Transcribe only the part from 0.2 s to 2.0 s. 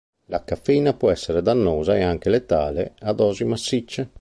La caffeina può essere dannosa